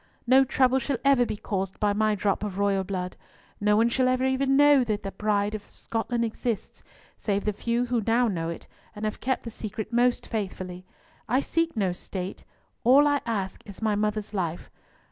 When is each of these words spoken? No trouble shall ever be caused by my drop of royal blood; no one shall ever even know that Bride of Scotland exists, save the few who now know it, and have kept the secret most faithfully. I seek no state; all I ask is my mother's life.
No 0.25 0.43
trouble 0.43 0.79
shall 0.79 0.97
ever 1.05 1.27
be 1.27 1.37
caused 1.37 1.79
by 1.79 1.93
my 1.93 2.15
drop 2.15 2.41
of 2.43 2.57
royal 2.57 2.83
blood; 2.83 3.15
no 3.59 3.77
one 3.77 3.87
shall 3.87 4.07
ever 4.07 4.25
even 4.25 4.57
know 4.57 4.83
that 4.83 5.17
Bride 5.19 5.53
of 5.53 5.69
Scotland 5.69 6.25
exists, 6.25 6.81
save 7.17 7.45
the 7.45 7.53
few 7.53 7.85
who 7.85 8.01
now 8.07 8.27
know 8.27 8.49
it, 8.49 8.65
and 8.95 9.05
have 9.05 9.19
kept 9.19 9.43
the 9.43 9.51
secret 9.51 9.93
most 9.93 10.25
faithfully. 10.25 10.87
I 11.29 11.39
seek 11.39 11.77
no 11.77 11.93
state; 11.93 12.45
all 12.83 13.05
I 13.07 13.21
ask 13.27 13.61
is 13.67 13.79
my 13.79 13.93
mother's 13.93 14.33
life. 14.33 14.71